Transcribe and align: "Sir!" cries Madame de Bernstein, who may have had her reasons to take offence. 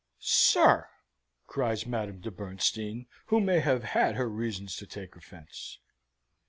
"Sir!" 0.17 0.87
cries 1.45 1.85
Madame 1.85 2.21
de 2.21 2.31
Bernstein, 2.31 3.05
who 3.27 3.39
may 3.39 3.59
have 3.59 3.83
had 3.83 4.15
her 4.15 4.27
reasons 4.27 4.75
to 4.77 4.87
take 4.87 5.15
offence. 5.15 5.77